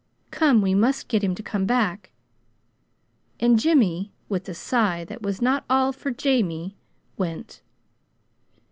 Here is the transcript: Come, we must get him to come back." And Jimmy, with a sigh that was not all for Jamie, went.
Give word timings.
Come, 0.31 0.63
we 0.63 0.73
must 0.73 1.07
get 1.09 1.23
him 1.23 1.35
to 1.35 1.43
come 1.43 1.67
back." 1.67 2.09
And 3.39 3.59
Jimmy, 3.59 4.11
with 4.29 4.49
a 4.49 4.55
sigh 4.55 5.03
that 5.05 5.21
was 5.21 5.43
not 5.43 5.63
all 5.69 5.91
for 5.93 6.09
Jamie, 6.09 6.75
went. 7.17 7.61